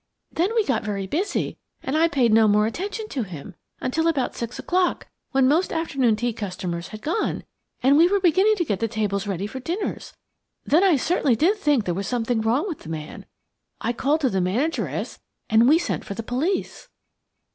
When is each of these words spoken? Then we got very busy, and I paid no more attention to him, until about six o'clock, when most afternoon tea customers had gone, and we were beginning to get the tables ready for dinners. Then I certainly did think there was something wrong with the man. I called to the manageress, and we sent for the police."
Then 0.31 0.55
we 0.55 0.65
got 0.65 0.83
very 0.83 1.05
busy, 1.05 1.59
and 1.83 1.95
I 1.95 2.07
paid 2.07 2.33
no 2.33 2.47
more 2.47 2.65
attention 2.65 3.07
to 3.09 3.21
him, 3.21 3.53
until 3.79 4.07
about 4.07 4.33
six 4.35 4.57
o'clock, 4.57 5.05
when 5.29 5.47
most 5.47 5.71
afternoon 5.71 6.15
tea 6.15 6.33
customers 6.33 6.87
had 6.87 7.03
gone, 7.03 7.43
and 7.83 7.95
we 7.97 8.07
were 8.07 8.19
beginning 8.19 8.55
to 8.55 8.65
get 8.65 8.79
the 8.79 8.87
tables 8.87 9.27
ready 9.27 9.45
for 9.45 9.59
dinners. 9.59 10.13
Then 10.65 10.83
I 10.83 10.95
certainly 10.95 11.35
did 11.35 11.55
think 11.57 11.85
there 11.85 11.93
was 11.93 12.07
something 12.07 12.41
wrong 12.41 12.67
with 12.67 12.79
the 12.79 12.89
man. 12.89 13.27
I 13.79 13.93
called 13.93 14.21
to 14.21 14.31
the 14.31 14.41
manageress, 14.41 15.19
and 15.51 15.69
we 15.69 15.77
sent 15.77 16.03
for 16.03 16.15
the 16.15 16.23
police." 16.23 16.89